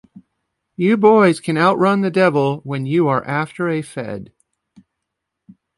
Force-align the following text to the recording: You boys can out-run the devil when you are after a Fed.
You 0.75 0.97
boys 0.97 1.39
can 1.39 1.57
out-run 1.57 2.01
the 2.01 2.09
devil 2.09 2.61
when 2.63 2.87
you 2.87 3.07
are 3.07 3.23
after 3.23 3.69
a 3.69 3.83
Fed. 3.83 4.33